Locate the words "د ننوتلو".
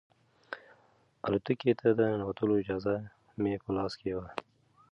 1.97-2.55